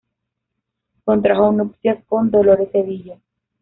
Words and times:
Contrajo 1.05 1.51
nupcias 1.51 2.03
con 2.05 2.31
Dolores 2.31 2.69
Cedillo. 2.71 3.19